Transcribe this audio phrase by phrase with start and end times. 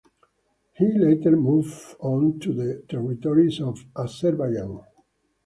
[0.77, 4.83] He later moved on to the territories of Azerbaijan.